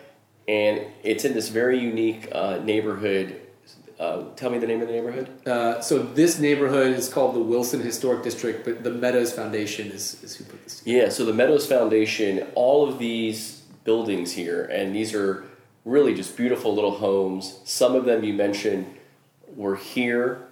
[0.48, 3.40] and it's in this very unique uh, neighborhood.
[4.00, 5.30] Uh, tell me the name of the neighborhood.
[5.48, 10.22] Uh, so this neighborhood is called the Wilson Historic District, but the Meadows Foundation is,
[10.24, 10.98] is who put this together.
[10.98, 15.46] Yeah, so the Meadows Foundation, all of these buildings here, and these are
[15.86, 17.60] really just beautiful little homes.
[17.66, 18.88] Some of them you mentioned
[19.56, 20.48] were here,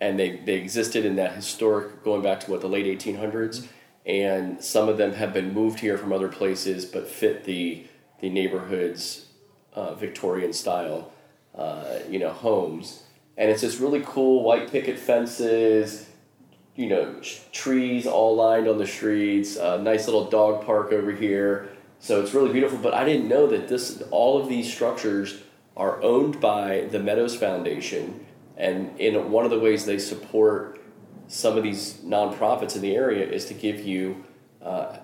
[0.00, 3.66] and they, they existed in that historic, going back to what, the late 1800s.
[4.06, 7.84] And some of them have been moved here from other places, but fit the,
[8.20, 9.26] the neighborhood's
[9.74, 11.12] uh, Victorian style,
[11.54, 13.02] uh, you know, homes.
[13.36, 16.08] And it's this really cool white picket fences,
[16.74, 21.12] you know, t- trees all lined on the streets, a nice little dog park over
[21.12, 21.68] here.
[21.98, 22.78] So it's really beautiful.
[22.78, 25.42] But I didn't know that this, all of these structures
[25.76, 28.24] are owned by the Meadows Foundation,
[28.58, 30.80] and in one of the ways they support
[31.28, 34.24] some of these nonprofits in the area is to give you
[34.60, 34.96] uh,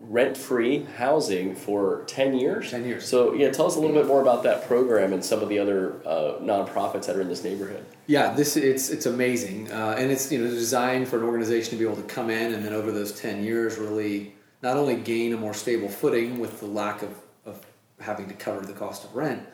[0.00, 2.70] rent-free housing for ten years.
[2.70, 3.06] 10 years.
[3.06, 5.58] So yeah, tell us a little bit more about that program and some of the
[5.58, 7.84] other uh, nonprofits that are in this neighborhood.
[8.06, 11.76] Yeah, this it's it's amazing, uh, and it's you know designed for an organization to
[11.76, 15.34] be able to come in and then over those ten years really not only gain
[15.34, 17.10] a more stable footing with the lack of,
[17.44, 17.60] of
[18.00, 19.46] having to cover the cost of rent,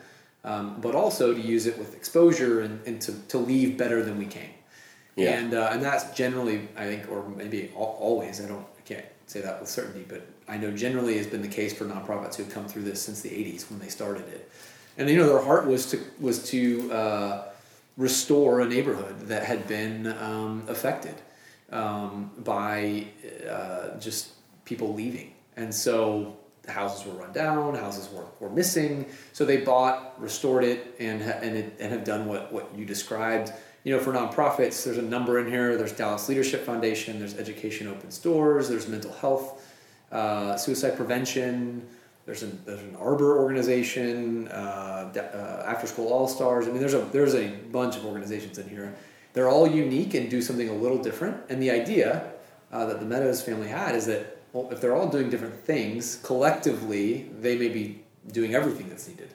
[0.43, 4.17] um, but also to use it with exposure and, and to, to leave better than
[4.17, 4.51] we came.
[5.15, 5.37] Yeah.
[5.37, 9.41] And uh, and that's generally I think, or maybe always I don't I can't say
[9.41, 12.53] that with certainty, but I know generally has been the case for nonprofits who have
[12.53, 14.49] come through this since the '80s when they started it.
[14.97, 17.43] And you know their heart was to was to uh,
[17.97, 21.15] restore a neighborhood that had been um, affected
[21.71, 23.07] um, by
[23.49, 24.29] uh, just
[24.63, 26.37] people leaving, and so
[26.69, 29.07] the houses were run down, houses were, were missing.
[29.33, 33.51] So they bought, restored it, and and it, and have done what what you described.
[33.83, 35.77] You know, for nonprofits, there's a number in here.
[35.77, 37.17] There's Dallas Leadership Foundation.
[37.17, 38.69] There's Education Opens Doors.
[38.69, 39.65] There's mental health,
[40.11, 41.87] uh, suicide prevention.
[42.25, 46.67] There's an there's an Arbor organization, uh, uh, After School All Stars.
[46.67, 48.93] I mean, there's a there's a bunch of organizations in here.
[49.33, 51.37] They're all unique and do something a little different.
[51.49, 52.31] And the idea
[52.71, 56.19] uh, that the Meadows family had is that well, if they're all doing different things
[56.23, 59.33] collectively, they may be doing everything that's needed.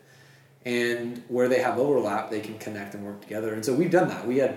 [0.65, 3.53] and where they have overlap, they can connect and work together.
[3.53, 4.27] And so we've done that.
[4.27, 4.57] We had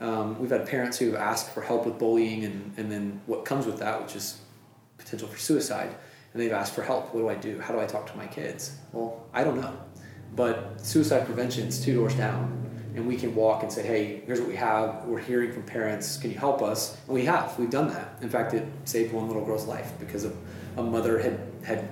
[0.00, 3.46] um, we've had parents who have asked for help with bullying and, and then what
[3.46, 4.38] comes with that, which is
[4.98, 5.94] potential for suicide.
[6.32, 7.14] And they've asked for help.
[7.14, 7.58] What do I do?
[7.60, 8.76] How do I talk to my kids?
[8.92, 9.74] Well, I don't know.
[10.34, 12.65] But suicide prevention is two doors down.
[12.96, 15.04] And we can walk and say, hey, here's what we have.
[15.04, 16.16] We're hearing from parents.
[16.16, 16.96] Can you help us?
[17.06, 17.56] And we have.
[17.58, 18.16] We've done that.
[18.22, 20.34] In fact, it saved one little girl's life because of
[20.78, 21.90] a mother had, had,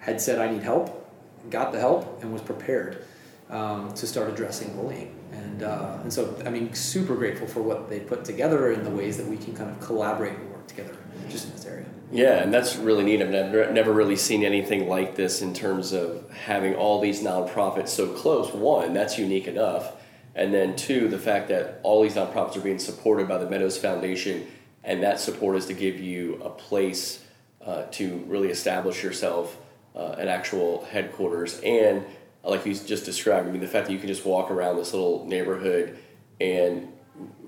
[0.00, 1.08] had said, I need help,
[1.50, 3.04] got the help, and was prepared
[3.48, 5.14] um, to start addressing bullying.
[5.30, 8.90] And, uh, and so, I mean, super grateful for what they put together and the
[8.90, 10.96] ways that we can kind of collaborate and work together
[11.28, 11.86] just in this area.
[12.10, 13.22] Yeah, and that's really neat.
[13.22, 17.88] I've never, never really seen anything like this in terms of having all these nonprofits
[17.88, 18.52] so close.
[18.52, 19.92] One, that's unique enough.
[20.38, 23.76] And then two, the fact that all these nonprofits are being supported by the Meadows
[23.76, 24.46] Foundation,
[24.84, 27.24] and that support is to give you a place
[27.66, 29.58] uh, to really establish yourself,
[29.96, 32.04] uh, an actual headquarters, and
[32.44, 34.92] like you just described, I mean, the fact that you can just walk around this
[34.94, 35.98] little neighborhood
[36.40, 36.86] and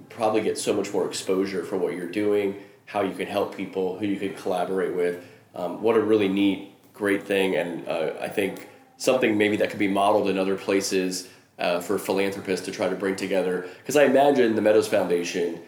[0.08, 4.00] probably get so much more exposure for what you're doing, how you can help people,
[4.00, 5.24] who you can collaborate with.
[5.54, 9.78] Um, what a really neat, great thing, and uh, I think something maybe that could
[9.78, 11.28] be modeled in other places
[11.60, 13.68] uh, for philanthropists to try to bring together.
[13.78, 15.60] Because I imagine the Meadows Foundation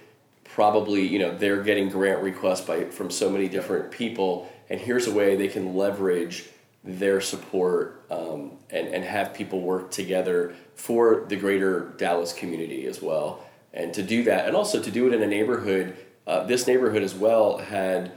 [0.45, 5.07] probably, you know, they're getting grant requests by from so many different people, and here's
[5.07, 6.47] a way they can leverage
[6.85, 13.01] their support um, and, and have people work together for the greater Dallas community as
[13.01, 13.45] well.
[13.73, 17.03] And to do that, and also to do it in a neighborhood, uh, this neighborhood
[17.03, 18.13] as well had,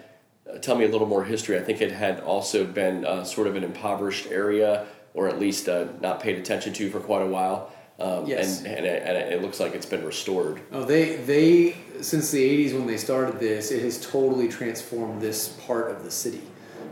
[0.51, 1.57] uh, tell me a little more history.
[1.57, 5.67] I think it had also been uh, sort of an impoverished area, or at least
[5.67, 7.71] uh, not paid attention to for quite a while.
[7.97, 8.59] Um, Yes.
[8.59, 10.59] and, and, it, and it looks like it's been restored.
[10.73, 15.47] Oh, they they since the '80s when they started this, it has totally transformed this
[15.65, 16.41] part of the city.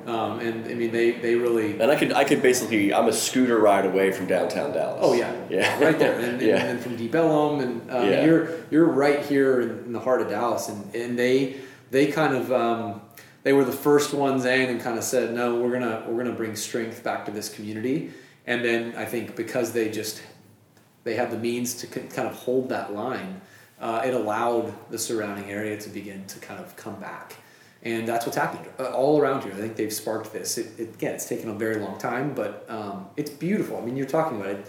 [0.07, 1.77] Um, and I mean, they they really.
[1.79, 4.99] And I could I could basically I'm a scooter ride away from downtown Dallas.
[5.01, 6.63] Oh yeah, yeah, right there, and, and, yeah.
[6.63, 8.25] and from Deep Ellum, and um, Yeah.
[8.25, 11.57] you're you're right here in, in the heart of Dallas, and, and they
[11.91, 13.01] they kind of um,
[13.43, 16.35] they were the first ones in and kind of said, no, we're gonna we're gonna
[16.35, 18.11] bring strength back to this community,
[18.47, 20.23] and then I think because they just
[21.03, 23.41] they had the means to kind of hold that line,
[23.79, 27.35] uh, it allowed the surrounding area to begin to kind of come back.
[27.83, 29.51] And that's what's happened uh, all around here.
[29.51, 30.57] I think they've sparked this.
[30.57, 33.77] It, it, again, it's taken a very long time, but um, it's beautiful.
[33.77, 34.65] I mean, you're talking about it.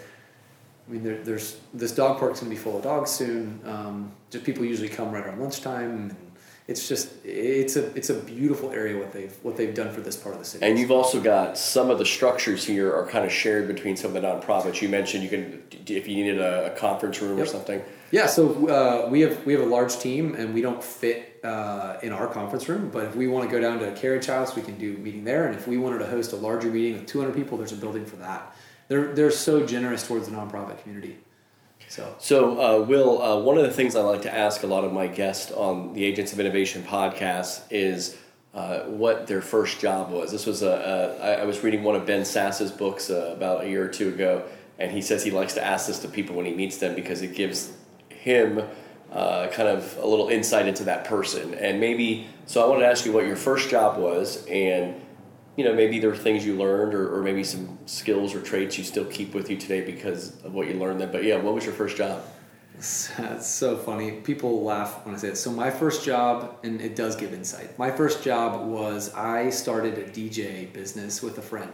[0.89, 3.61] I mean, there, there's this dog park's gonna be full of dogs soon.
[3.65, 6.17] Um, just people usually come right around lunchtime,
[6.67, 10.17] it's just it's a it's a beautiful area what they've what they've done for this
[10.17, 10.65] part of the city.
[10.65, 14.17] And you've also got some of the structures here are kind of shared between some
[14.17, 14.81] of the nonprofits.
[14.81, 17.83] You mentioned you can if you needed a, a conference room or something.
[18.11, 21.99] Yeah, so uh, we have we have a large team, and we don't fit uh,
[22.03, 22.89] in our conference room.
[22.89, 24.99] But if we want to go down to a carriage house, we can do a
[24.99, 25.47] meeting there.
[25.47, 28.07] And if we wanted to host a larger meeting with 200 people, there's a building
[28.07, 28.57] for that.
[28.89, 31.19] They're they're so generous towards the nonprofit community.
[31.89, 34.85] So So, uh, Will, uh, one of the things I like to ask a lot
[34.85, 38.17] of my guests on the Agents of Innovation podcast is
[38.55, 40.31] uh, what their first job was.
[40.31, 43.69] This was a, a I was reading one of Ben Sasse's books uh, about a
[43.69, 44.45] year or two ago,
[44.79, 47.23] and he says he likes to ask this to people when he meets them because
[47.23, 47.73] it gives
[48.09, 48.63] him
[49.13, 51.55] uh, kind of a little insight into that person.
[51.55, 55.01] And maybe, so I wanted to ask you what your first job was, and
[55.57, 58.77] you know, maybe there are things you learned, or, or maybe some skills or traits
[58.79, 61.13] you still keep with you today because of what you learned then.
[61.13, 62.23] But yeah, what was your first job?
[62.75, 64.11] That's so funny.
[64.13, 65.37] People laugh when I say it.
[65.37, 67.79] So my first job, and it does give insight.
[67.79, 71.71] My first job was I started a DJ business with a friend.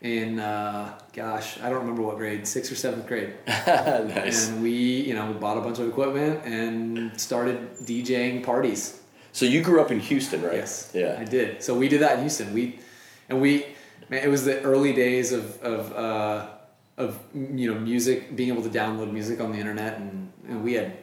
[0.00, 3.32] In uh, gosh, I don't remember what grade, sixth or seventh grade.
[3.46, 4.48] nice.
[4.48, 9.00] And we, you know, bought a bunch of equipment and started DJing parties.
[9.32, 10.56] So you grew up in Houston, right?
[10.56, 11.16] Yes, Yeah.
[11.18, 11.62] I did.
[11.62, 12.52] So we did that in Houston.
[12.52, 12.78] We,
[13.28, 13.66] and we,
[14.08, 16.48] man, it was the early days of of uh,
[16.96, 20.74] of you know music, being able to download music on the internet, and, and we
[20.74, 20.96] had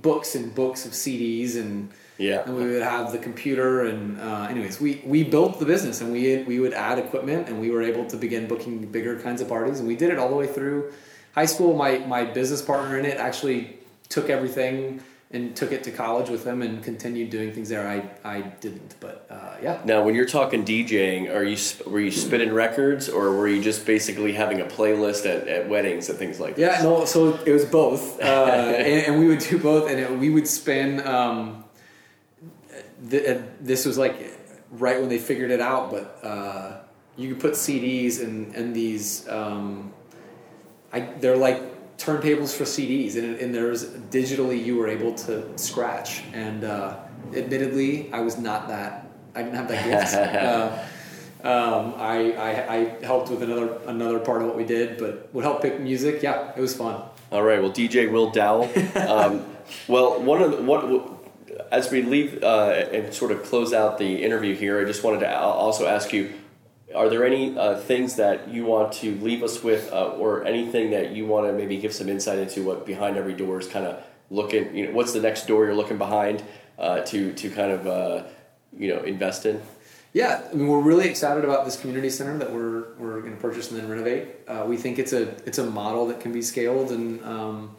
[0.00, 2.42] books and books of CDs, and Yeah.
[2.46, 6.12] and we would have the computer, and uh, anyways, we we built the business, and
[6.12, 9.48] we we would add equipment, and we were able to begin booking bigger kinds of
[9.48, 10.92] parties, and we did it all the way through
[11.34, 11.76] high school.
[11.76, 13.78] My my business partner in it actually
[14.08, 15.00] took everything
[15.34, 17.88] and took it to college with him and continued doing things there.
[17.88, 19.80] I, I didn't, but uh, yeah.
[19.84, 21.56] Now, when you're talking DJing, are you
[21.90, 26.10] were you spinning records, or were you just basically having a playlist at, at weddings
[26.10, 26.82] and things like Yeah, that?
[26.82, 28.20] no, so it was both.
[28.20, 28.24] Uh,
[28.76, 31.04] and, and we would do both, and it, we would spin.
[31.06, 31.64] Um,
[33.08, 34.38] th- uh, this was like
[34.70, 36.80] right when they figured it out, but uh,
[37.16, 39.26] you could put CDs in, in these.
[39.28, 39.92] Um,
[40.92, 41.71] I, they're like
[42.04, 46.22] turntables for CDs, and, and there's digitally you were able to scratch.
[46.32, 46.96] And uh,
[47.34, 49.06] admittedly, I was not that.
[49.34, 50.14] I didn't have that gift.
[50.14, 50.78] uh,
[51.44, 55.42] Um, I, I, I helped with another another part of what we did, but would
[55.42, 56.22] help pick music.
[56.22, 57.02] Yeah, it was fun.
[57.32, 57.60] All right.
[57.60, 58.70] Well, DJ Will Dowell.
[58.94, 59.44] Um,
[59.88, 60.84] well, one of the, what
[61.72, 65.20] as we leave uh, and sort of close out the interview here, I just wanted
[65.20, 66.32] to also ask you:
[66.94, 70.90] Are there any uh, things that you want to leave us with, uh, or anything
[70.90, 73.86] that you want to maybe give some insight into what behind every door is kind
[73.86, 74.74] of looking?
[74.74, 76.42] You know, what's the next door you're looking behind
[76.78, 78.24] uh, to to kind of uh,
[78.76, 79.62] you know invest in?
[80.14, 83.40] Yeah, I mean, we're really excited about this community center that we're we're going to
[83.40, 84.28] purchase and then renovate.
[84.46, 87.76] Uh, we think it's a it's a model that can be scaled, and um,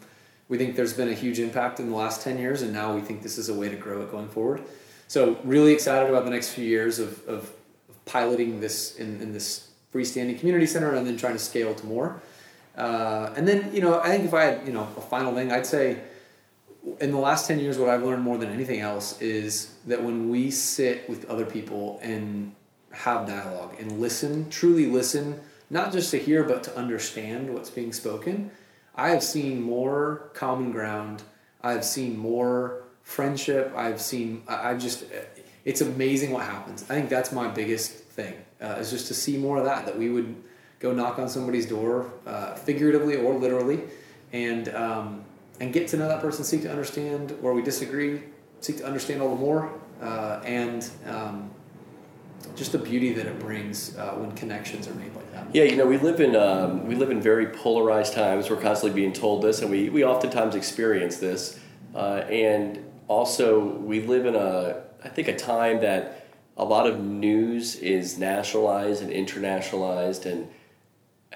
[0.48, 3.00] we think there's been a huge impact in the last ten years, and now we
[3.00, 4.62] think this is a way to grow it going forward.
[5.06, 7.52] So, really excited about the next few years of, of
[8.06, 12.20] piloting this in, in this freestanding community center, and then trying to scale to more.
[12.76, 15.52] Uh, and then, you know, I think if I had you know a final thing,
[15.52, 16.00] I'd say
[17.00, 20.28] in the last 10 years what i've learned more than anything else is that when
[20.28, 22.54] we sit with other people and
[22.92, 25.40] have dialogue and listen truly listen
[25.70, 28.50] not just to hear but to understand what's being spoken
[28.94, 31.22] i have seen more common ground
[31.62, 35.04] i've seen more friendship i've seen i've just
[35.64, 39.36] it's amazing what happens i think that's my biggest thing uh, is just to see
[39.36, 40.34] more of that that we would
[40.78, 43.80] go knock on somebody's door uh, figuratively or literally
[44.32, 45.24] and um,
[45.60, 48.22] and get to know that person, seek to understand where we disagree,
[48.60, 51.50] seek to understand all the more, uh, and um,
[52.56, 55.46] just the beauty that it brings uh, when connections are made like that.
[55.54, 58.50] Yeah, you know, we live in um, we live in very polarized times.
[58.50, 61.58] We're constantly being told this, and we we oftentimes experience this,
[61.94, 66.26] uh, and also we live in a I think a time that
[66.56, 70.48] a lot of news is nationalized and internationalized and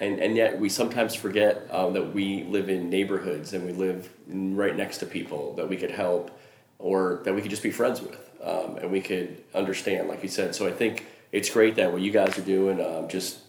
[0.00, 4.08] and, and yet we sometimes forget um, that we live in neighborhoods and we live
[4.28, 6.30] right next to people that we could help
[6.78, 10.28] or that we could just be friends with um, and we could understand like you
[10.28, 10.54] said.
[10.54, 13.40] So i think it's great that what you guys are doing um, just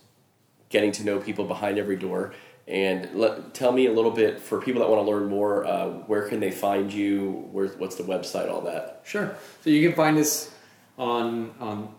[0.70, 2.34] getting to know people behind every door
[2.70, 5.88] and let, tell me a little bit for people that want to learn more uh,
[6.08, 9.96] where can they find you where, what's the website all that sure so you can
[9.96, 10.52] find us
[10.98, 11.94] on on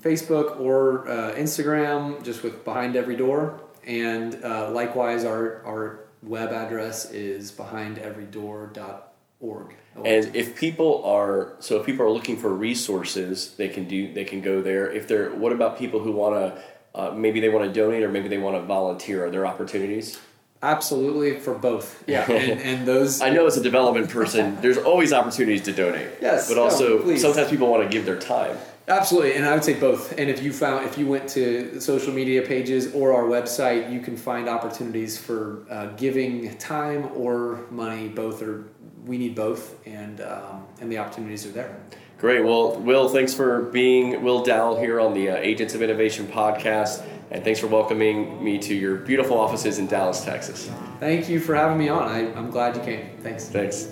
[0.00, 6.52] facebook or uh, instagram just with behind every door and uh, likewise, our, our web
[6.52, 9.76] address is behindeverydoor.org.
[10.04, 14.24] And if people are so if people are looking for resources, they can do they
[14.24, 14.90] can go there.
[14.90, 16.58] If they're what about people who want to
[16.94, 19.26] uh, maybe they want to donate or maybe they want to volunteer?
[19.26, 20.18] Are there opportunities?
[20.62, 22.04] Absolutely for both.
[22.06, 23.20] Yeah, and, and those.
[23.20, 26.08] I know as a development person, there's always opportunities to donate.
[26.20, 28.56] Yes, but also no, sometimes people want to give their time.
[28.86, 30.18] Absolutely, and I would say both.
[30.18, 34.00] And if you found, if you went to social media pages or our website, you
[34.00, 38.08] can find opportunities for uh, giving time or money.
[38.08, 38.64] Both are,
[39.04, 41.80] we need both, and um, and the opportunities are there.
[42.22, 42.44] Great.
[42.44, 47.04] Well, Will, thanks for being Will Dowell here on the uh, Agents of Innovation podcast,
[47.32, 50.70] and thanks for welcoming me to your beautiful offices in Dallas, Texas.
[51.00, 52.08] Thank you for having me on.
[52.08, 53.10] I, I'm glad you came.
[53.22, 53.48] Thanks.
[53.48, 53.88] Thanks.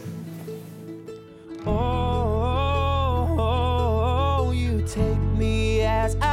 [6.12, 6.30] guide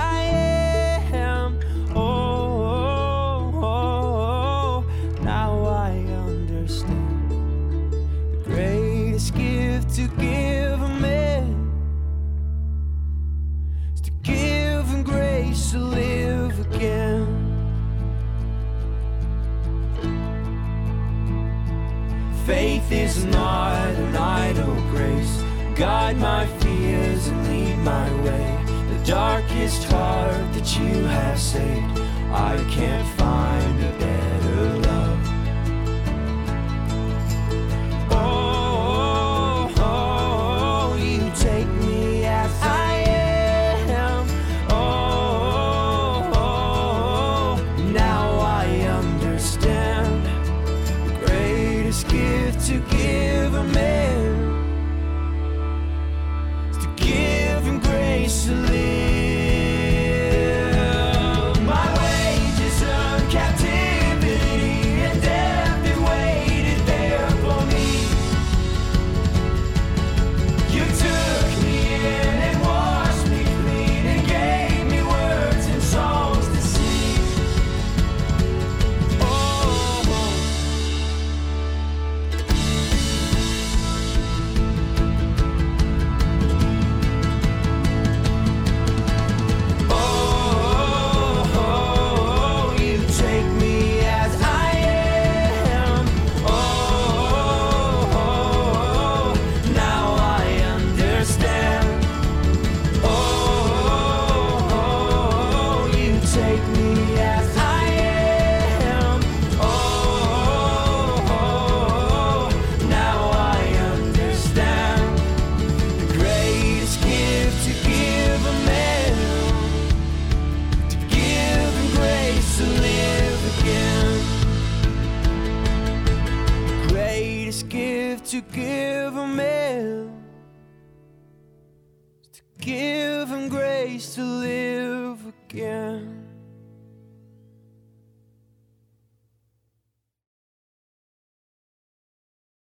[29.68, 31.99] heart that you have saved,
[32.32, 33.16] I can't